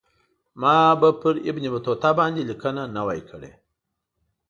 ما 0.55 0.95
به 1.01 1.09
پر 1.21 1.35
ابن 1.49 1.63
بطوطه 1.75 2.11
باندې 2.19 2.41
لیکنه 2.49 2.83
نه 2.95 3.01
وای 3.07 3.21
کړې. 3.29 3.51